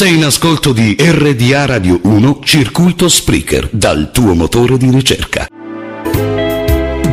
Sei 0.00 0.14
in 0.14 0.24
ascolto 0.24 0.72
di 0.72 0.96
RDA 0.98 1.66
Radio 1.66 2.00
1 2.02 2.38
Circuito 2.42 3.06
Spreaker 3.06 3.68
dal 3.70 4.10
tuo 4.10 4.32
motore 4.32 4.78
di 4.78 4.88
ricerca. 4.88 5.46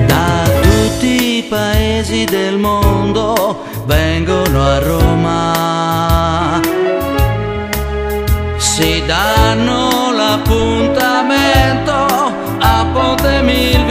Da 0.05 0.49
tutti 0.61 1.39
i 1.39 1.43
paesi 1.49 2.23
del 2.23 2.57
mondo 2.57 3.65
vengono 3.85 4.63
a 4.63 4.79
Roma. 4.79 6.61
Si 8.55 9.03
danno 9.05 10.13
l'appuntamento 10.13 11.91
a 11.91 12.85
Ponte 12.93 13.41
Milvio. 13.41 13.86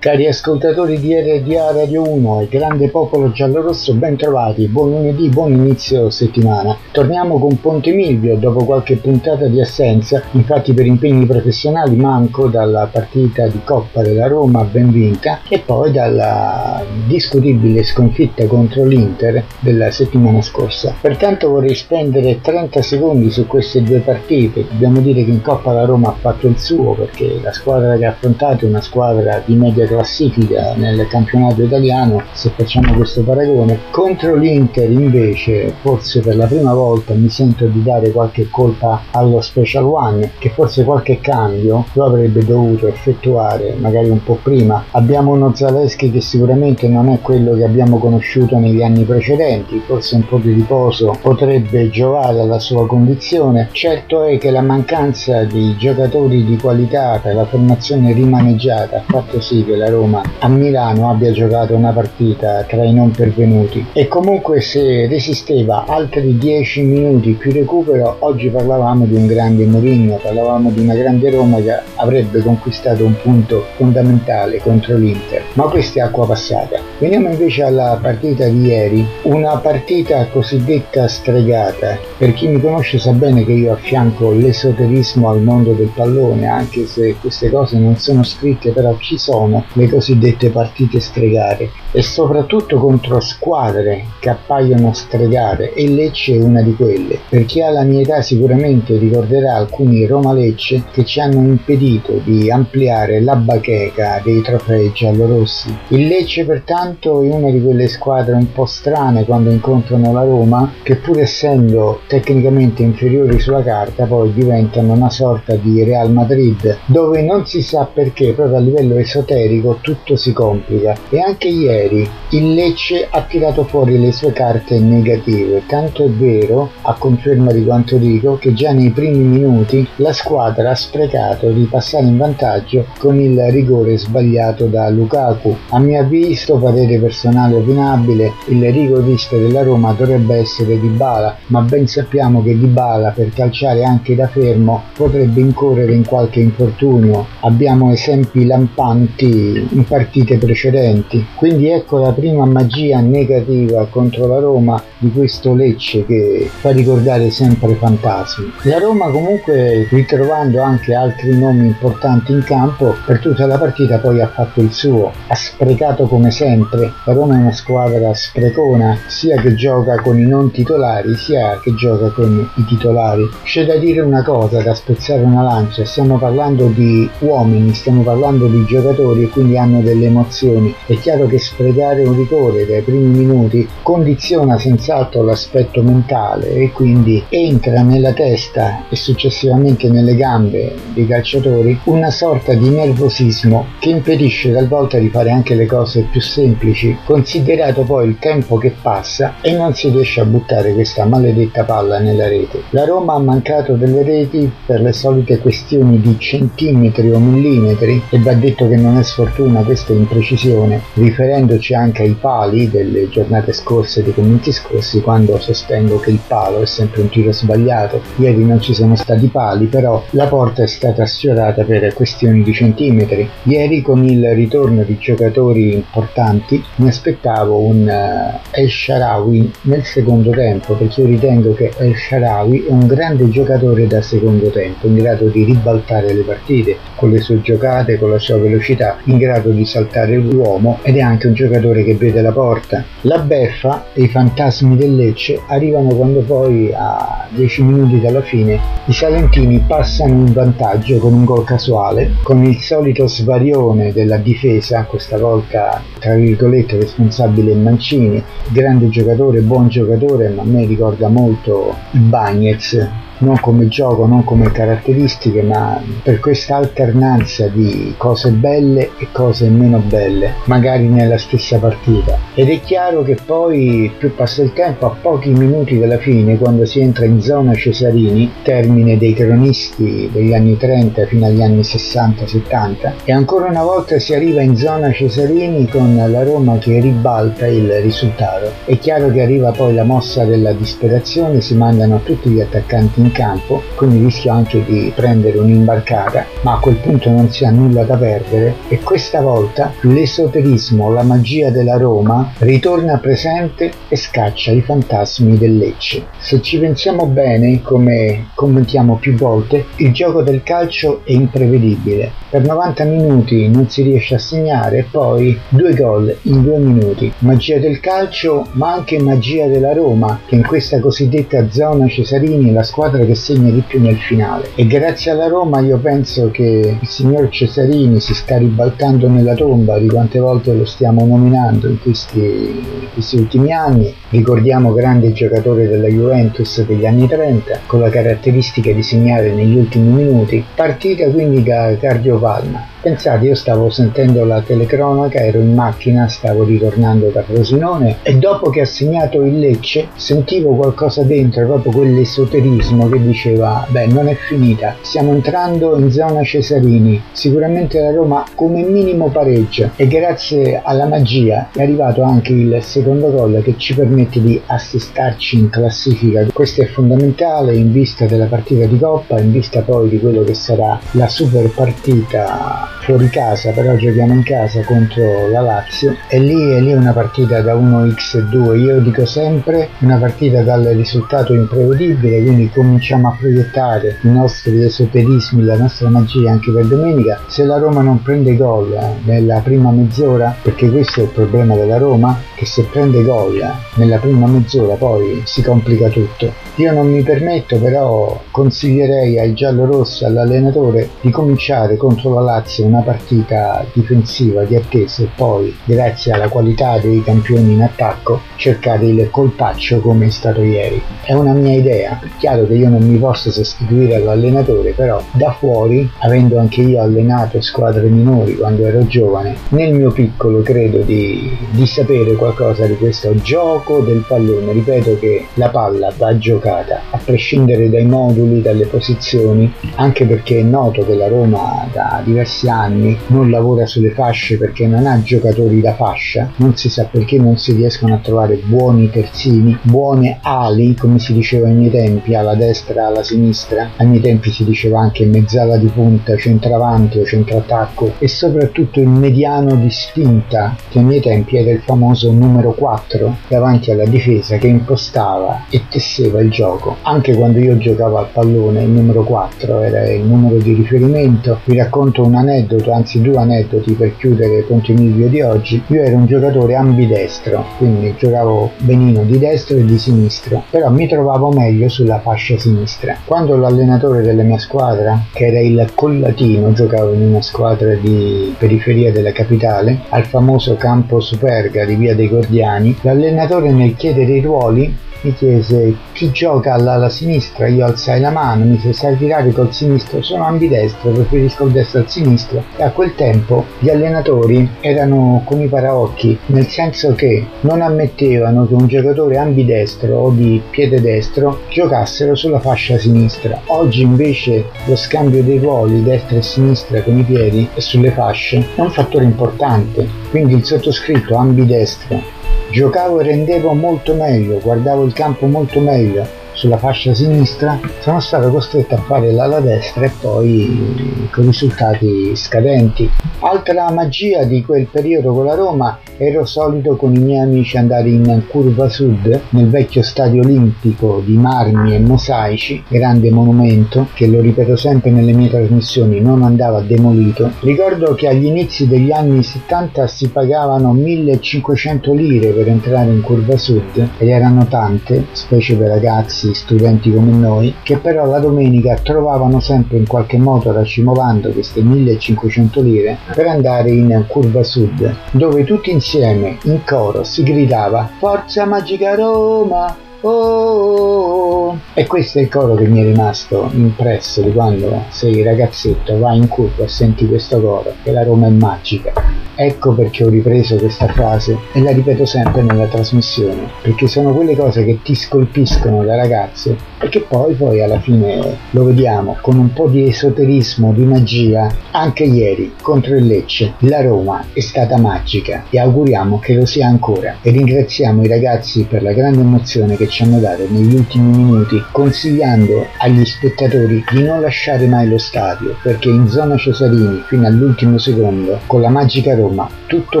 Cari 0.00 0.28
ascoltatori 0.28 1.00
di 1.00 1.12
RDA 1.12 1.72
Radio 1.72 2.08
1 2.08 2.42
e 2.42 2.46
grande 2.46 2.88
popolo 2.88 3.32
giallorosso, 3.32 3.94
ben 3.94 4.16
trovati, 4.16 4.68
buon 4.68 4.90
lunedì, 4.90 5.28
buon 5.28 5.50
inizio 5.50 6.08
settimana. 6.08 6.76
Torniamo 6.92 7.40
con 7.40 7.60
Ponte 7.60 7.90
Milvio 7.90 8.36
dopo 8.36 8.64
qualche 8.64 8.94
puntata 8.98 9.46
di 9.46 9.60
assenza, 9.60 10.22
infatti 10.34 10.72
per 10.72 10.86
impegni 10.86 11.26
professionali 11.26 11.96
manco 11.96 12.46
dalla 12.46 12.88
partita 12.92 13.48
di 13.48 13.60
Coppa 13.64 14.02
della 14.02 14.28
Roma 14.28 14.62
ben 14.62 14.92
vinta 14.92 15.40
e 15.48 15.58
poi 15.58 15.90
dalla 15.90 16.80
discutibile 17.08 17.82
sconfitta 17.82 18.46
contro 18.46 18.84
l'Inter 18.84 19.42
della 19.58 19.90
settimana 19.90 20.40
scorsa. 20.42 20.94
Pertanto 21.00 21.48
vorrei 21.48 21.74
spendere 21.74 22.40
30 22.40 22.82
secondi 22.82 23.32
su 23.32 23.48
queste 23.48 23.82
due 23.82 23.98
partite. 23.98 24.64
Dobbiamo 24.70 25.00
dire 25.00 25.24
che 25.24 25.30
in 25.32 25.42
Coppa 25.42 25.72
la 25.72 25.84
Roma 25.84 26.10
ha 26.10 26.16
fatto 26.20 26.46
il 26.46 26.56
suo 26.56 26.92
perché 26.92 27.40
la 27.42 27.52
squadra 27.52 27.96
che 27.96 28.04
ha 28.04 28.10
affrontato 28.10 28.64
è 28.64 28.68
una 28.68 28.80
squadra 28.80 29.42
di 29.44 29.56
media 29.56 29.86
classifica 29.88 30.74
nel 30.76 31.06
campionato 31.08 31.62
italiano, 31.62 32.22
se 32.32 32.50
facciamo 32.54 32.94
questo 32.94 33.22
paragone. 33.22 33.80
Contro 33.90 34.36
l'Inter 34.36 34.90
invece, 34.90 35.74
forse 35.80 36.20
per 36.20 36.36
la 36.36 36.46
prima 36.46 36.72
volta 36.72 37.14
mi 37.14 37.28
sento 37.28 37.66
di 37.66 37.82
dare 37.82 38.12
qualche 38.12 38.48
colpa 38.50 39.02
allo 39.10 39.40
Special 39.40 39.84
One, 39.84 40.32
che 40.38 40.50
forse 40.50 40.84
qualche 40.84 41.18
cambio 41.20 41.86
lo 41.94 42.04
avrebbe 42.04 42.44
dovuto 42.44 42.86
effettuare 42.86 43.74
magari 43.78 44.08
un 44.08 44.22
po' 44.22 44.38
prima. 44.42 44.84
Abbiamo 44.92 45.32
uno 45.32 45.54
Zaleschi 45.54 46.10
che 46.10 46.20
sicuramente 46.20 46.88
non 46.88 47.08
è 47.08 47.20
quello 47.20 47.54
che 47.54 47.64
abbiamo 47.64 47.98
conosciuto 47.98 48.58
negli 48.58 48.82
anni 48.82 49.04
precedenti, 49.04 49.82
forse 49.86 50.16
un 50.16 50.26
po' 50.26 50.38
di 50.38 50.52
riposo 50.52 51.16
potrebbe 51.20 51.88
giovare 51.90 52.40
alla 52.40 52.58
sua 52.58 52.86
condizione. 52.86 53.68
Certo 53.72 54.24
è 54.24 54.38
che 54.38 54.50
la 54.50 54.60
mancanza 54.60 55.44
di 55.44 55.76
giocatori 55.76 56.44
di 56.44 56.56
qualità 56.56 57.18
per 57.22 57.34
la 57.34 57.46
formazione 57.46 58.12
rimaneggiata 58.12 58.98
ha 58.98 59.04
fatto 59.06 59.40
sì 59.40 59.64
che 59.64 59.76
la 59.78 59.88
Roma 59.88 60.22
a 60.40 60.48
Milano 60.48 61.08
abbia 61.08 61.32
giocato 61.32 61.74
una 61.74 61.92
partita 61.92 62.64
tra 62.64 62.84
i 62.84 62.92
non 62.92 63.10
pervenuti. 63.10 63.86
E 63.92 64.08
comunque 64.08 64.60
se 64.60 65.06
resisteva 65.06 65.86
altri 65.86 66.36
10 66.36 66.82
minuti 66.82 67.32
più 67.32 67.52
recupero 67.52 68.16
oggi 68.20 68.50
parlavamo 68.50 69.06
di 69.06 69.14
un 69.14 69.26
grande 69.26 69.64
Mourinho 69.64 70.18
parlavamo 70.22 70.70
di 70.70 70.80
una 70.80 70.94
grande 70.94 71.30
Roma 71.30 71.58
che 71.60 71.80
avrebbe 71.96 72.42
conquistato 72.42 73.04
un 73.04 73.14
punto 73.22 73.64
fondamentale 73.76 74.58
contro 74.58 74.96
l'Inter. 74.96 75.42
Ma 75.54 75.64
questa 75.64 76.00
è 76.00 76.02
acqua 76.02 76.26
passata. 76.26 76.80
Veniamo 76.98 77.30
invece 77.30 77.62
alla 77.62 77.98
partita 78.00 78.46
di 78.46 78.66
ieri 78.66 79.06
una 79.22 79.56
partita 79.58 80.26
cosiddetta 80.26 81.06
stregata. 81.08 81.98
Per 82.16 82.34
chi 82.34 82.48
mi 82.48 82.60
conosce 82.60 82.98
sa 82.98 83.12
bene 83.12 83.44
che 83.44 83.52
io 83.52 83.72
affianco 83.72 84.32
l'esoterismo 84.32 85.28
al 85.28 85.40
mondo 85.42 85.72
del 85.72 85.90
pallone 85.94 86.46
anche 86.46 86.86
se 86.86 87.16
queste 87.20 87.50
cose 87.50 87.78
non 87.78 87.96
sono 87.96 88.22
scritte 88.22 88.72
però 88.72 88.96
ci 88.98 89.16
sono 89.18 89.64
le 89.74 89.88
cosiddette 89.88 90.50
partite 90.50 91.00
stregate 91.00 91.70
e 91.92 92.02
soprattutto 92.02 92.78
contro 92.78 93.20
squadre 93.20 94.04
che 94.18 94.28
appaiono 94.30 94.92
stregate 94.92 95.72
e 95.72 95.88
Lecce 95.88 96.34
è 96.34 96.42
una 96.42 96.62
di 96.62 96.74
quelle. 96.74 97.18
Per 97.28 97.44
chi 97.44 97.62
ha 97.62 97.70
la 97.70 97.82
mia 97.82 98.00
età 98.00 98.20
sicuramente 98.20 98.96
ricorderà 98.98 99.54
alcuni 99.54 100.06
Roma-Lecce 100.06 100.84
che 100.92 101.04
ci 101.04 101.20
hanno 101.20 101.38
impedito 101.38 102.20
di 102.22 102.50
ampliare 102.50 103.20
la 103.20 103.36
bacheca 103.36 104.20
dei 104.22 104.42
trofei 104.42 104.92
giallorossi. 104.92 105.74
Il 105.88 106.06
Lecce 106.06 106.44
pertanto 106.44 107.22
è 107.22 107.28
una 107.28 107.50
di 107.50 107.62
quelle 107.62 107.88
squadre 107.88 108.34
un 108.34 108.52
po' 108.52 108.66
strane 108.66 109.24
quando 109.24 109.50
incontrano 109.50 110.12
la 110.12 110.22
Roma 110.22 110.72
che 110.82 110.96
pur 110.96 111.18
essendo 111.18 112.00
tecnicamente 112.06 112.82
inferiori 112.82 113.38
sulla 113.38 113.62
carta 113.62 114.04
poi 114.04 114.32
diventano 114.32 114.92
una 114.92 115.10
sorta 115.10 115.54
di 115.54 115.82
Real 115.82 116.12
Madrid 116.12 116.78
dove 116.86 117.22
non 117.22 117.46
si 117.46 117.62
sa 117.62 117.88
perché 117.92 118.32
proprio 118.32 118.58
a 118.58 118.60
livello 118.60 118.96
esoterico 118.96 119.57
tutto 119.80 120.16
si 120.16 120.32
complica 120.32 120.96
e 121.10 121.20
anche 121.20 121.48
ieri 121.48 122.08
il 122.30 122.54
Lecce 122.54 123.06
ha 123.10 123.22
tirato 123.22 123.64
fuori 123.64 123.98
le 123.98 124.12
sue 124.12 124.32
carte 124.32 124.78
negative, 124.78 125.62
tanto 125.66 126.04
è 126.04 126.08
vero, 126.08 126.70
a 126.82 126.94
conferma 126.94 127.52
di 127.52 127.64
quanto 127.64 127.96
dico, 127.96 128.36
che 128.36 128.52
già 128.52 128.72
nei 128.72 128.90
primi 128.90 129.24
minuti 129.24 129.86
la 129.96 130.12
squadra 130.12 130.70
ha 130.70 130.74
sprecato 130.74 131.50
di 131.50 131.64
passare 131.64 132.06
in 132.06 132.16
vantaggio 132.16 132.86
con 132.98 133.18
il 133.18 133.40
rigore 133.50 133.96
sbagliato 133.96 134.66
da 134.66 134.88
Lukaku. 134.90 135.56
A 135.70 135.78
mio 135.78 136.00
avviso, 136.00 136.56
parere 136.58 136.98
personale 136.98 137.54
opinabile, 137.54 138.32
il 138.48 138.70
rigorista 138.72 139.36
della 139.36 139.62
Roma 139.62 139.92
dovrebbe 139.92 140.36
essere 140.36 140.78
Dybala, 140.78 141.36
ma 141.46 141.60
ben 141.60 141.86
sappiamo 141.86 142.42
che 142.42 142.58
Dybala 142.58 143.10
per 143.10 143.30
calciare 143.32 143.84
anche 143.84 144.14
da 144.14 144.28
fermo 144.28 144.82
potrebbe 144.94 145.40
incorrere 145.40 145.94
in 145.94 146.04
qualche 146.04 146.40
infortunio. 146.40 147.26
Abbiamo 147.40 147.92
esempi 147.92 148.44
lampanti 148.44 149.47
in 149.48 149.84
partite 149.84 150.38
precedenti. 150.38 151.24
Quindi 151.34 151.68
ecco 151.68 151.98
la 151.98 152.12
prima 152.12 152.44
magia 152.44 153.00
negativa 153.00 153.86
contro 153.86 154.26
la 154.26 154.38
Roma 154.38 154.82
di 154.98 155.10
questo 155.12 155.54
Lecce 155.54 156.04
che 156.04 156.48
fa 156.50 156.70
ricordare 156.70 157.30
sempre 157.30 157.74
fantasmi. 157.74 158.52
La 158.62 158.78
Roma 158.78 159.10
comunque 159.10 159.86
ritrovando 159.90 160.60
anche 160.60 160.94
altri 160.94 161.36
nomi 161.38 161.66
importanti 161.66 162.32
in 162.32 162.42
campo 162.42 162.94
per 163.06 163.20
tutta 163.20 163.46
la 163.46 163.58
partita 163.58 163.98
poi 163.98 164.20
ha 164.20 164.28
fatto 164.28 164.60
il 164.60 164.72
suo, 164.72 165.12
ha 165.26 165.34
sprecato 165.34 166.06
come 166.06 166.30
sempre. 166.30 166.92
La 167.04 167.12
Roma 167.12 167.36
è 167.36 167.40
una 167.40 167.52
squadra 167.52 168.12
sprecona 168.14 168.98
sia 169.06 169.40
che 169.40 169.54
gioca 169.54 170.00
con 170.00 170.18
i 170.18 170.26
non 170.26 170.50
titolari 170.50 171.16
sia 171.16 171.58
che 171.60 171.74
gioca 171.74 172.10
con 172.10 172.50
i 172.54 172.64
titolari. 172.64 173.28
C'è 173.42 173.64
da 173.64 173.76
dire 173.76 174.00
una 174.00 174.22
cosa, 174.22 174.62
da 174.62 174.74
spezzare 174.74 175.22
una 175.22 175.42
lancia, 175.42 175.84
stiamo 175.84 176.18
parlando 176.18 176.66
di 176.68 177.08
uomini, 177.20 177.72
stiamo 177.74 178.02
parlando 178.02 178.46
di 178.46 178.64
giocatori 178.64 179.28
quindi 179.38 179.56
hanno 179.56 179.80
delle 179.82 180.06
emozioni. 180.06 180.74
È 180.84 180.98
chiaro 180.98 181.28
che 181.28 181.38
sprecare 181.38 182.02
un 182.02 182.16
rigore 182.16 182.66
dai 182.66 182.82
primi 182.82 183.16
minuti 183.16 183.68
condiziona 183.82 184.58
senz'altro 184.58 185.22
l'aspetto 185.22 185.80
mentale 185.80 186.54
e 186.54 186.72
quindi 186.72 187.22
entra 187.28 187.82
nella 187.82 188.12
testa 188.12 188.88
e 188.88 188.96
successivamente 188.96 189.88
nelle 189.88 190.16
gambe 190.16 190.74
dei 190.92 191.06
calciatori 191.06 191.78
una 191.84 192.10
sorta 192.10 192.52
di 192.54 192.68
nervosismo 192.68 193.66
che 193.78 193.90
impedisce 193.90 194.52
talvolta 194.52 194.98
di 194.98 195.08
fare 195.08 195.30
anche 195.30 195.54
le 195.54 195.66
cose 195.66 196.08
più 196.10 196.20
semplici, 196.20 196.96
considerato 197.04 197.82
poi 197.82 198.08
il 198.08 198.18
tempo 198.18 198.58
che 198.58 198.74
passa 198.82 199.36
e 199.40 199.52
non 199.52 199.72
si 199.72 199.88
riesce 199.90 200.20
a 200.20 200.24
buttare 200.24 200.74
questa 200.74 201.04
maledetta 201.04 201.62
palla 201.62 202.00
nella 202.00 202.26
rete. 202.26 202.62
La 202.70 202.84
Roma 202.84 203.14
ha 203.14 203.20
mancato 203.20 203.74
delle 203.74 204.02
reti 204.02 204.50
per 204.66 204.80
le 204.80 204.92
solite 204.92 205.38
questioni 205.38 206.00
di 206.00 206.18
centimetri 206.18 207.12
o 207.12 207.20
millimetri 207.20 208.02
e 208.10 208.18
va 208.18 208.32
detto 208.34 208.68
che 208.68 208.76
non 208.76 208.98
è 208.98 209.02
sfortuna 209.28 209.62
questa 209.62 209.92
imprecisione, 209.92 210.80
riferendoci 210.94 211.74
anche 211.74 212.02
ai 212.02 212.16
pali 212.18 212.70
delle 212.70 213.08
giornate 213.08 213.52
scorse, 213.52 214.02
dei 214.02 214.14
commenti 214.14 214.52
scorsi, 214.52 215.00
quando 215.00 215.38
sostengo 215.38 216.00
che 216.00 216.10
il 216.10 216.20
palo 216.26 216.62
è 216.62 216.66
sempre 216.66 217.02
un 217.02 217.08
tiro 217.08 217.32
sbagliato. 217.32 218.00
Ieri 218.16 218.44
non 218.44 218.60
ci 218.60 218.74
sono 218.74 218.96
stati 218.96 219.26
pali, 219.26 219.66
però 219.66 220.02
la 220.10 220.26
porta 220.26 220.62
è 220.62 220.66
stata 220.66 221.04
sfiorata 221.06 221.62
per 221.64 221.92
questioni 221.92 222.42
di 222.42 222.52
centimetri. 222.52 223.28
Ieri 223.44 223.82
con 223.82 224.04
il 224.04 224.34
ritorno 224.34 224.82
di 224.82 224.96
giocatori 224.98 225.74
importanti 225.74 226.62
mi 226.76 226.88
aspettavo 226.88 227.58
un 227.58 227.82
uh, 227.82 228.38
El 228.50 228.70
Sharawi 228.70 229.52
nel 229.62 229.84
secondo 229.84 230.30
tempo, 230.30 230.74
perché 230.74 231.02
io 231.02 231.06
ritengo 231.06 231.54
che 231.54 231.72
El 231.78 231.94
Sharawi 231.94 232.64
è 232.66 232.70
un 232.70 232.86
grande 232.86 233.28
giocatore 233.28 233.86
da 233.86 234.00
secondo 234.00 234.48
tempo, 234.50 234.86
in 234.86 234.94
grado 234.94 235.26
di 235.26 235.44
ribaltare 235.44 236.12
le 236.12 236.22
partite 236.22 236.76
con 236.94 237.10
le 237.10 237.18
sue 237.18 237.40
giocate, 237.42 237.98
con 237.98 238.10
la 238.10 238.18
sua 238.18 238.38
velocità, 238.38 238.96
in 239.04 239.17
grado 239.18 239.50
di 239.50 239.64
saltare 239.64 240.16
l'uomo 240.16 240.78
ed 240.82 240.96
è 240.96 241.00
anche 241.00 241.26
un 241.26 241.34
giocatore 241.34 241.84
che 241.84 241.94
vede 241.94 242.20
la 242.20 242.32
porta. 242.32 242.84
La 243.02 243.18
beffa 243.18 243.86
e 243.92 244.02
i 244.02 244.08
fantasmi 244.08 244.76
del 244.76 244.94
Lecce 244.94 245.40
arrivano 245.46 245.94
quando 245.94 246.20
poi 246.20 246.72
a 246.74 247.26
10 247.30 247.62
minuti 247.62 248.00
dalla 248.00 248.22
fine 248.22 248.58
i 248.86 248.92
salentini 248.92 249.62
passano 249.66 250.14
in 250.14 250.32
vantaggio 250.32 250.98
con 250.98 251.12
un 251.12 251.24
gol 251.24 251.44
casuale, 251.44 252.14
con 252.22 252.42
il 252.44 252.58
solito 252.58 253.06
svarione 253.06 253.92
della 253.92 254.16
difesa, 254.16 254.84
questa 254.84 255.18
volta 255.18 255.82
tra 255.98 256.14
virgolette 256.14 256.78
responsabile 256.78 257.54
Mancini, 257.54 258.22
grande 258.48 258.88
giocatore, 258.88 259.40
buon 259.40 259.68
giocatore, 259.68 260.28
ma 260.28 260.42
a 260.42 260.46
me 260.46 260.64
ricorda 260.64 261.08
molto 261.08 261.74
Bagnez 261.90 263.06
non 263.18 263.38
come 263.40 263.68
gioco, 263.68 264.06
non 264.06 264.24
come 264.24 264.50
caratteristiche, 264.52 265.42
ma 265.42 265.80
per 266.02 266.20
questa 266.20 266.56
alternanza 266.56 267.46
di 267.48 267.94
cose 267.96 268.30
belle 268.30 268.90
e 268.98 269.08
cose 269.12 269.48
meno 269.48 269.78
belle, 269.78 270.34
magari 270.44 270.86
nella 270.88 271.18
stessa 271.18 271.58
partita. 271.58 272.18
Ed 272.34 272.48
è 272.48 272.60
chiaro 272.60 273.02
che 273.02 273.16
poi 273.24 273.90
più 273.96 274.14
passa 274.14 274.42
il 274.42 274.52
tempo, 274.52 274.86
a 274.86 274.96
pochi 275.00 275.30
minuti 275.30 275.78
dalla 275.78 275.98
fine, 275.98 276.38
quando 276.38 276.64
si 276.64 276.80
entra 276.80 277.04
in 277.04 277.20
zona 277.20 277.54
Cesarini, 277.54 278.30
termine 278.42 278.96
dei 278.98 279.14
cronisti 279.14 280.08
degli 280.12 280.32
anni 280.32 280.56
30 280.56 281.06
fino 281.06 281.26
agli 281.26 281.42
anni 281.42 281.60
60-70, 281.60 282.92
e 283.04 283.12
ancora 283.12 283.48
una 283.48 283.62
volta 283.62 283.98
si 283.98 284.14
arriva 284.14 284.40
in 284.40 284.56
zona 284.56 284.92
Cesarini 284.92 285.68
con 285.68 285.96
la 285.96 286.22
Roma 286.22 286.58
che 286.58 286.80
ribalta 286.80 287.46
il 287.46 287.70
risultato. 287.80 288.50
È 288.64 288.78
chiaro 288.78 289.10
che 289.10 289.22
arriva 289.22 289.50
poi 289.50 289.74
la 289.74 289.84
mossa 289.84 290.24
della 290.24 290.52
disperazione, 290.52 291.40
si 291.40 291.54
mandano 291.54 292.00
tutti 292.02 292.28
gli 292.28 292.40
attaccanti 292.40 293.00
in 293.00 293.07
campo, 293.12 293.62
con 293.74 293.90
il 293.92 294.04
rischio 294.04 294.32
anche 294.32 294.64
di 294.64 294.92
prendere 294.94 295.38
un'imbarcata, 295.38 296.26
ma 296.42 296.54
a 296.54 296.58
quel 296.58 296.76
punto 296.76 297.10
non 297.10 297.30
si 297.30 297.44
ha 297.44 297.50
nulla 297.50 297.84
da 297.84 297.96
perdere 297.96 298.54
e 298.68 298.80
questa 298.80 299.20
volta 299.20 299.72
l'esoterismo, 299.80 300.90
la 300.92 301.02
magia 301.02 301.50
della 301.50 301.76
Roma 301.76 302.32
ritorna 302.38 302.98
presente 302.98 303.70
e 303.88 303.96
scaccia 303.96 304.50
i 304.52 304.60
fantasmi 304.60 305.36
del 305.36 305.56
Lecce. 305.56 306.06
Se 306.18 306.40
ci 306.42 306.58
pensiamo 306.58 307.06
bene, 307.06 307.62
come 307.62 308.28
commentiamo 308.34 308.96
più 308.96 309.14
volte, 309.14 309.66
il 309.76 309.92
gioco 309.92 310.22
del 310.22 310.42
calcio 310.42 311.02
è 311.04 311.12
imprevedibile. 311.12 312.12
Per 312.30 312.44
90 312.44 312.84
minuti 312.84 313.48
non 313.48 313.68
si 313.68 313.82
riesce 313.82 314.16
a 314.16 314.18
segnare 314.18 314.78
e 314.78 314.86
poi 314.90 315.38
due 315.48 315.74
gol 315.74 316.14
in 316.22 316.42
due 316.42 316.58
minuti. 316.58 317.12
Magia 317.20 317.58
del 317.58 317.80
calcio, 317.80 318.46
ma 318.52 318.72
anche 318.74 319.00
magia 319.00 319.46
della 319.46 319.72
Roma, 319.72 320.20
che 320.26 320.34
in 320.34 320.46
questa 320.46 320.80
cosiddetta 320.80 321.50
zona 321.50 321.88
Cesarini 321.88 322.52
la 322.52 322.62
squadra 322.62 322.97
che 323.04 323.14
segna 323.14 323.50
di 323.50 323.62
più 323.66 323.80
nel 323.80 323.98
finale. 323.98 324.50
E 324.54 324.66
grazie 324.66 325.10
alla 325.10 325.28
Roma 325.28 325.60
io 325.60 325.78
penso 325.78 326.30
che 326.30 326.78
il 326.80 326.88
signor 326.88 327.28
Cesarini 327.28 328.00
si 328.00 328.14
sta 328.14 328.38
ribaltando 328.38 329.08
nella 329.08 329.34
tomba 329.34 329.78
di 329.78 329.88
quante 329.88 330.18
volte 330.18 330.54
lo 330.54 330.64
stiamo 330.64 331.04
nominando 331.04 331.68
in 331.68 331.80
questi, 331.80 332.18
in 332.18 332.88
questi 332.92 333.16
ultimi 333.16 333.52
anni. 333.52 333.94
Ricordiamo 334.10 334.72
grande 334.72 335.12
giocatore 335.12 335.68
della 335.68 335.88
Juventus 335.88 336.64
degli 336.64 336.86
anni 336.86 337.06
30 337.06 337.60
con 337.66 337.80
la 337.80 337.90
caratteristica 337.90 338.72
di 338.72 338.82
segnare 338.82 339.34
negli 339.34 339.54
ultimi 339.54 339.90
minuti. 339.90 340.42
Partita 340.54 341.10
quindi 341.10 341.42
da 341.42 341.76
cardiopalma 341.78 342.76
Pensate, 342.80 343.26
io 343.26 343.34
stavo 343.34 343.70
sentendo 343.70 344.24
la 344.24 344.40
telecronaca, 344.40 345.18
ero 345.18 345.40
in 345.40 345.52
macchina, 345.52 346.06
stavo 346.06 346.44
ritornando 346.44 347.08
da 347.08 347.24
Frosinone 347.24 347.96
e 348.02 348.16
dopo 348.18 348.50
che 348.50 348.60
ha 348.60 348.64
segnato 348.64 349.20
il 349.24 349.40
Lecce 349.40 349.88
sentivo 349.96 350.54
qualcosa 350.54 351.02
dentro, 351.02 351.44
proprio 351.44 351.72
quell'esoterismo 351.72 352.88
che 352.88 353.02
diceva, 353.02 353.66
beh, 353.68 353.86
non 353.86 354.06
è 354.06 354.14
finita, 354.14 354.76
stiamo 354.80 355.12
entrando 355.12 355.76
in 355.76 355.90
zona 355.90 356.22
Cesarini, 356.22 357.02
sicuramente 357.10 357.80
la 357.80 357.90
Roma 357.90 358.24
come 358.36 358.62
minimo 358.62 359.08
pareggia 359.08 359.72
e 359.74 359.88
grazie 359.88 360.60
alla 360.62 360.86
magia 360.86 361.48
è 361.52 361.62
arrivato 361.62 362.02
anche 362.02 362.32
il 362.32 362.58
secondo 362.62 363.10
gol 363.10 363.42
che 363.42 363.56
ci 363.56 363.74
permette 363.74 363.96
di 364.06 364.40
assestarci 364.46 365.38
in 365.38 365.50
classifica. 365.50 366.26
Questo 366.32 366.62
è 366.62 366.66
fondamentale 366.66 367.54
in 367.56 367.72
vista 367.72 368.06
della 368.06 368.26
partita 368.26 368.66
di 368.66 368.78
Coppa, 368.78 369.18
in 369.18 369.32
vista 369.32 369.62
poi 369.62 369.88
di 369.88 369.98
quello 369.98 370.22
che 370.22 370.34
sarà 370.34 370.78
la 370.92 371.08
super 371.08 371.50
partita 371.50 372.68
fuori 372.82 373.08
casa, 373.08 373.50
però 373.50 373.74
giochiamo 373.76 374.12
in 374.12 374.22
casa 374.22 374.62
contro 374.62 375.28
la 375.30 375.40
Lazio 375.40 375.96
e 376.08 376.18
lì 376.20 376.52
è 376.52 376.60
lì 376.60 376.72
una 376.72 376.92
partita 376.92 377.40
da 377.40 377.54
1x2. 377.54 378.56
Io 378.58 378.80
dico 378.80 379.04
sempre 379.04 379.68
una 379.80 379.96
partita 379.96 380.42
dal 380.42 380.64
risultato 380.64 381.34
imprevedibile, 381.34 382.22
quindi 382.22 382.50
cominciamo 382.50 383.08
a 383.08 383.16
proiettare 383.18 383.98
i 384.02 384.08
nostri 384.08 384.62
esoterismi, 384.62 385.44
la 385.44 385.56
nostra 385.56 385.88
magia 385.88 386.30
anche 386.30 386.50
per 386.52 386.66
domenica. 386.66 387.20
Se 387.26 387.44
la 387.44 387.58
Roma 387.58 387.82
non 387.82 388.02
prende 388.02 388.36
gol 388.36 388.76
nella 389.04 389.40
prima 389.40 389.70
mezz'ora, 389.70 390.34
perché 390.40 390.70
questo 390.70 391.00
è 391.00 391.02
il 391.04 391.10
problema 391.10 391.54
della 391.54 391.78
Roma, 391.78 392.20
che 392.34 392.46
se 392.46 392.66
prende 392.70 393.02
gol 393.02 393.40
nella 393.74 393.87
prima 393.96 394.26
mezz'ora 394.26 394.74
poi 394.74 395.22
si 395.24 395.42
complica 395.42 395.88
tutto. 395.88 396.30
Io 396.56 396.72
non 396.72 396.90
mi 396.90 397.02
permetto 397.02 397.56
però 397.58 398.20
consiglierei 398.30 399.18
ai 399.18 399.32
giallorossi, 399.32 400.04
all'allenatore 400.04 400.90
di 401.00 401.10
cominciare 401.10 401.76
contro 401.78 402.12
la 402.12 402.20
Lazio 402.20 402.66
una 402.66 402.82
partita 402.82 403.64
difensiva 403.72 404.44
di 404.44 404.56
attesa 404.56 405.02
e 405.02 405.08
poi 405.14 405.56
grazie 405.64 406.12
alla 406.12 406.28
qualità 406.28 406.78
dei 406.78 407.02
campioni 407.02 407.54
in 407.54 407.62
attacco 407.62 408.20
cercare 408.36 408.86
il 408.86 409.08
colpaccio 409.10 409.80
come 409.80 410.06
è 410.06 410.10
stato 410.10 410.42
ieri. 410.42 410.82
È 411.02 411.14
una 411.14 411.32
mia 411.32 411.54
idea, 411.54 411.98
chiaro 412.18 412.46
che 412.46 412.54
io 412.54 412.68
non 412.68 412.82
mi 412.82 412.98
posso 412.98 413.30
sostituire 413.30 413.96
all'allenatore, 413.96 414.72
però 414.72 415.02
da 415.12 415.32
fuori, 415.32 415.88
avendo 415.98 416.38
anche 416.38 416.60
io 416.60 416.82
allenato 416.82 417.40
squadre 417.40 417.88
minori 417.88 418.36
quando 418.36 418.66
ero 418.66 418.86
giovane, 418.86 419.36
nel 419.50 419.72
mio 419.74 419.90
piccolo 419.90 420.42
credo 420.42 420.80
di, 420.80 421.36
di 421.50 421.66
sapere 421.66 422.14
qualcosa 422.14 422.66
di 422.66 422.76
questo 422.76 423.14
gioco 423.14 423.77
del 423.80 424.04
pallone. 424.06 424.52
Ripeto 424.52 424.98
che 424.98 425.26
la 425.34 425.48
palla 425.48 425.92
va 425.96 426.16
giocata 426.18 426.82
a 426.90 427.00
prescindere 427.02 427.70
dai 427.70 427.84
moduli, 427.84 428.42
dalle 428.42 428.66
posizioni, 428.66 429.52
anche 429.76 430.06
perché 430.06 430.40
è 430.40 430.42
noto 430.42 430.84
che 430.84 430.94
la 430.94 431.08
Roma 431.08 431.66
da 431.72 432.00
diversi 432.04 432.48
anni 432.48 432.96
non 433.08 433.30
lavora 433.30 433.66
sulle 433.66 433.90
fasce 433.90 434.38
perché 434.38 434.66
non 434.66 434.86
ha 434.86 435.00
giocatori 435.02 435.60
da 435.60 435.74
fascia, 435.74 436.30
non 436.36 436.56
si 436.56 436.68
sa 436.68 436.84
perché 436.90 437.18
non 437.18 437.36
si 437.36 437.52
riescono 437.52 437.94
a 437.94 437.98
trovare 437.98 438.40
buoni 438.44 438.90
terzini, 438.90 439.56
buone 439.62 440.18
ali, 440.22 440.74
come 440.74 440.98
si 440.98 441.12
diceva 441.12 441.48
ai 441.48 441.54
miei 441.54 441.70
tempi, 441.70 442.14
alla 442.14 442.34
destra, 442.34 442.86
alla 442.86 443.02
sinistra, 443.02 443.70
ai 443.76 443.86
miei 443.86 444.00
tempi 444.00 444.30
si 444.30 444.44
diceva 444.44 444.80
anche 444.80 445.04
mezzala 445.04 445.56
di 445.56 445.68
punta, 445.68 446.16
centravanti 446.16 446.98
o 446.98 447.04
centrattacco. 447.04 447.94
E 447.98 448.08
soprattutto 448.08 448.80
il 448.80 448.88
mediano 448.88 449.54
di 449.54 449.70
spinta, 449.70 450.56
che 450.68 450.78
ai 450.78 450.84
miei 450.84 451.00
tempi 451.00 451.36
era 451.36 451.50
il 451.50 451.60
famoso 451.60 452.10
numero 452.12 452.52
4 452.52 453.16
davanti 453.28 453.67
alla 453.72 453.86
difesa 453.86 454.36
che 454.36 454.46
impostava 454.46 455.44
e 455.50 455.62
tesseva 455.68 456.20
il 456.20 456.30
gioco. 456.30 456.76
Anche 456.82 457.14
quando 457.14 457.38
io 457.38 457.56
giocavo 457.58 457.98
al 457.98 458.08
pallone 458.12 458.62
il 458.62 458.70
numero 458.70 459.02
4 459.04 459.60
era 459.60 459.88
il 459.90 460.04
numero 460.04 460.36
di 460.36 460.54
riferimento. 460.54 461.40
Vi 461.44 461.56
racconto 461.56 462.04
un 462.04 462.14
aneddoto, 462.14 462.72
anzi 462.72 463.00
due 463.00 463.16
aneddoti 463.16 463.72
per 463.72 463.96
chiudere 463.96 464.42
Ponte 464.42 464.72
Milvio 464.72 465.08
di 465.08 465.20
oggi. 465.20 465.62
Io 465.68 465.82
ero 465.82 465.96
un 465.96 466.06
giocatore 466.06 466.54
ambidestro, 466.54 467.44
quindi 467.56 467.94
giocavo 467.96 468.52
benino 468.58 469.02
di 469.04 469.18
destra 469.18 469.56
e 469.56 469.64
di 469.64 469.78
sinistra, 469.78 470.42
però 470.50 470.70
mi 470.70 470.86
trovavo 470.86 471.30
meglio 471.30 471.68
sulla 471.68 472.00
fascia 472.00 472.38
sinistra. 472.38 472.96
Quando 473.04 473.36
l'allenatore 473.36 474.02
della 474.02 474.22
mia 474.22 474.38
squadra, 474.38 475.00
che 475.12 475.26
era 475.26 475.40
il 475.40 475.70
Collatino, 475.74 476.52
giocavo 476.52 476.92
in 476.92 477.02
una 477.02 477.22
squadra 477.22 477.74
di 477.74 478.34
periferia 478.38 478.92
della 478.92 479.12
capitale, 479.12 479.80
al 479.90 480.04
famoso 480.04 480.56
campo 480.56 481.00
Superga 481.00 481.64
di 481.64 481.74
Via 481.74 481.94
dei 481.94 482.08
Gordiani, 482.08 482.76
l'allenatore 482.82 483.52
nel 483.58 483.74
chiedere 483.74 484.12
i 484.12 484.20
ruoli 484.20 484.86
mi 485.02 485.14
chiese 485.14 485.76
chi 485.92 486.10
gioca 486.10 486.54
alla, 486.54 486.88
sinistra, 486.88 487.46
io 487.46 487.64
alzai 487.64 488.00
la 488.00 488.10
mano, 488.10 488.44
mi 488.44 488.56
fece 488.56 488.72
sai 488.72 488.96
tirare 488.96 489.30
col 489.30 489.52
sinistro, 489.52 490.02
sono 490.02 490.26
ambidestro, 490.26 490.90
preferisco 490.90 491.44
il 491.44 491.52
destro 491.52 491.80
al 491.80 491.90
sinistro. 491.90 492.42
E 492.56 492.64
a 492.64 492.70
quel 492.70 492.94
tempo 492.94 493.44
gli 493.58 493.70
allenatori 493.70 494.48
erano 494.60 495.22
con 495.24 495.40
i 495.40 495.46
paraocchi, 495.46 496.18
nel 496.26 496.46
senso 496.48 496.94
che 496.94 497.24
non 497.42 497.60
ammettevano 497.60 498.46
che 498.46 498.54
un 498.54 498.66
giocatore 498.66 499.18
ambidestro 499.18 499.96
o 499.96 500.10
di 500.10 500.42
piede 500.50 500.80
destro 500.80 501.42
giocassero 501.48 502.14
sulla 502.14 502.40
fascia 502.40 502.78
sinistra. 502.78 503.40
Oggi 503.46 503.82
invece 503.82 504.46
lo 504.64 504.76
scambio 504.76 505.22
dei 505.22 505.38
ruoli 505.38 505.82
destra 505.82 506.16
e 506.16 506.22
sinistra 506.22 506.82
con 506.82 506.98
i 506.98 507.04
piedi 507.04 507.48
e 507.54 507.60
sulle 507.60 507.90
fasce 507.90 508.44
è 508.56 508.60
un 508.60 508.70
fattore 508.70 509.04
importante, 509.04 509.86
quindi 510.10 510.34
il 510.34 510.44
sottoscritto 510.44 511.14
ambidestro 511.16 512.18
giocavo 512.50 513.00
e 513.00 513.04
rendevo 513.04 513.52
molto 513.52 513.94
meglio, 513.94 514.38
guardavo 514.38 514.84
il 514.84 514.92
campo 514.92 515.26
molto 515.26 515.60
meglio, 515.60 516.17
sulla 516.38 516.56
fascia 516.56 516.94
sinistra, 516.94 517.58
sono 517.80 517.98
stato 517.98 518.30
costretto 518.30 518.76
a 518.76 518.78
fare 518.78 519.10
l'ala 519.10 519.40
destra 519.40 519.86
e 519.86 519.90
poi 520.00 521.08
con 521.12 521.26
risultati 521.26 522.14
scadenti. 522.14 522.88
Altra 523.18 523.68
magia 523.72 524.22
di 524.22 524.44
quel 524.44 524.68
periodo 524.70 525.12
con 525.12 525.24
la 525.24 525.34
Roma, 525.34 525.80
ero 525.96 526.24
solito 526.24 526.76
con 526.76 526.94
i 526.94 527.00
miei 527.00 527.22
amici 527.22 527.56
andare 527.56 527.88
in 527.88 528.22
curva 528.28 528.68
sud, 528.68 529.20
nel 529.30 529.48
vecchio 529.48 529.82
stadio 529.82 530.22
olimpico 530.22 531.02
di 531.04 531.16
marmi 531.16 531.74
e 531.74 531.80
mosaici, 531.80 532.62
grande 532.68 533.10
monumento, 533.10 533.88
che 533.94 534.06
lo 534.06 534.20
ripeto 534.20 534.54
sempre 534.54 534.90
nelle 534.90 535.12
mie 535.12 535.30
trasmissioni, 535.30 536.00
non 536.00 536.22
andava 536.22 536.60
demolito. 536.60 537.32
Ricordo 537.40 537.94
che 537.94 538.06
agli 538.06 538.26
inizi 538.26 538.68
degli 538.68 538.92
anni 538.92 539.24
70 539.24 539.88
si 539.88 540.08
pagavano 540.10 540.72
1500 540.72 541.92
lire 541.92 542.30
per 542.30 542.46
entrare 542.46 542.90
in 542.90 543.00
curva 543.00 543.36
sud 543.36 543.88
ed 543.98 544.08
erano 544.08 544.46
tante, 544.46 545.06
specie 545.10 545.56
per 545.56 545.70
ragazzi 545.70 546.27
ragazzi 546.28 546.34
studenti 546.34 546.92
come 546.92 547.12
noi 547.12 547.54
che 547.62 547.78
però 547.78 548.06
la 548.06 548.18
domenica 548.18 548.76
trovavano 548.82 549.40
sempre 549.40 549.78
in 549.78 549.86
qualche 549.86 550.18
modo 550.18 550.52
racimovando 550.52 551.30
queste 551.30 551.62
1500 551.62 552.60
lire 552.60 552.98
per 553.14 553.26
andare 553.26 553.70
in 553.70 554.04
curva 554.06 554.42
sud 554.42 554.94
dove 555.12 555.44
tutti 555.44 555.70
insieme 555.70 556.38
in 556.44 556.60
coro 556.64 557.04
si 557.04 557.22
gridava 557.22 557.88
Forza 557.98 558.44
Magica 558.46 558.94
Roma! 558.94 559.76
Oh, 560.00 560.10
oh, 560.10 561.48
oh! 561.48 561.58
E 561.74 561.86
questo 561.86 562.18
è 562.18 562.22
il 562.22 562.28
coro 562.28 562.54
che 562.54 562.66
mi 562.66 562.80
è 562.80 562.84
rimasto 562.84 563.50
impresso 563.52 564.22
di 564.22 564.32
quando 564.32 564.84
sei 564.90 565.22
ragazzetto, 565.22 565.98
vai 565.98 566.18
in 566.18 566.28
curva 566.28 566.64
e 566.64 566.68
senti 566.68 567.08
questo 567.08 567.40
coro, 567.40 567.74
che 567.82 567.90
la 567.90 568.04
Roma 568.04 568.28
è 568.28 568.30
magica. 568.30 568.92
Ecco 569.40 569.72
perché 569.72 570.02
ho 570.02 570.08
ripreso 570.08 570.56
questa 570.56 570.88
frase 570.88 571.38
e 571.52 571.62
la 571.62 571.70
ripeto 571.70 572.04
sempre 572.04 572.42
nella 572.42 572.66
trasmissione, 572.66 573.48
perché 573.62 573.86
sono 573.86 574.12
quelle 574.12 574.34
cose 574.34 574.64
che 574.64 574.80
ti 574.82 574.96
scolpiscono 574.96 575.84
da 575.84 575.94
ragazzo 575.94 576.56
e 576.80 576.88
che 576.88 577.02
poi, 577.08 577.34
poi 577.34 577.62
alla 577.62 577.78
fine 577.78 578.36
lo 578.50 578.64
vediamo 578.64 579.16
con 579.20 579.38
un 579.38 579.52
po' 579.52 579.68
di 579.68 579.86
esoterismo, 579.86 580.72
di 580.72 580.82
magia. 580.82 581.48
Anche 581.70 582.02
ieri 582.02 582.54
contro 582.60 582.96
il 582.96 583.06
Lecce 583.06 583.54
la 583.60 583.80
Roma 583.80 584.24
è 584.32 584.40
stata 584.40 584.76
magica 584.76 585.44
e 585.50 585.60
auguriamo 585.60 586.18
che 586.18 586.34
lo 586.34 586.44
sia 586.44 586.66
ancora 586.66 587.18
e 587.22 587.30
ringraziamo 587.30 588.02
i 588.02 588.08
ragazzi 588.08 588.66
per 588.68 588.82
la 588.82 588.92
grande 588.92 589.20
emozione 589.20 589.76
che 589.76 589.86
ci 589.86 590.02
hanno 590.02 590.18
dato 590.18 590.46
negli 590.48 590.74
ultimi 590.74 591.16
minuti 591.16 591.62
consigliando 591.70 592.66
agli 592.78 593.04
spettatori 593.04 593.84
di 593.88 594.02
non 594.02 594.20
lasciare 594.20 594.66
mai 594.66 594.88
lo 594.88 594.98
stadio 594.98 595.54
perché 595.62 595.90
in 595.90 596.08
zona 596.08 596.36
Cesarini 596.36 597.04
fino 597.06 597.24
all'ultimo 597.24 597.78
secondo 597.78 598.40
con 598.46 598.60
la 598.60 598.68
magica 598.68 599.14
Roma 599.14 599.26
Roma, 599.28 599.48
tutto 599.66 600.00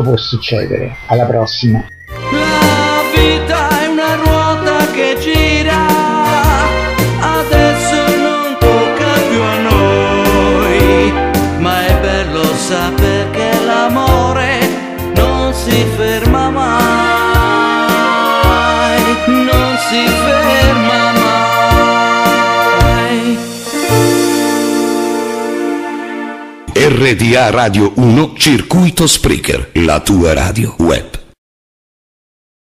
può 0.00 0.16
succedere. 0.16 0.96
Alla 1.08 1.26
prossima. 1.26 1.84
La 2.30 3.02
vita 3.14 3.82
è 3.82 3.86
una 3.86 4.14
ruota 4.14 4.90
che 4.92 5.16
gira, 5.20 5.86
adesso 7.20 8.16
non 8.16 8.56
tocca 8.58 9.12
più 9.28 9.42
a 9.42 9.60
noi, 9.68 11.12
ma 11.58 11.86
è 11.86 12.00
bello 12.00 12.42
sapere 12.54 13.30
che 13.32 13.50
l'amore 13.66 14.58
non 15.14 15.52
si 15.52 15.84
ferma 15.96 16.27
RDA 27.10 27.48
Radio 27.48 27.90
1 27.94 28.32
Circuito 28.36 29.06
Spreaker, 29.06 29.70
la 29.72 30.00
tua 30.00 30.34
radio 30.34 30.74
web. 30.76 31.17